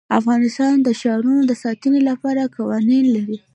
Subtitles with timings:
[0.19, 3.37] افغانستان د ښارونه د ساتنې لپاره قوانین لري.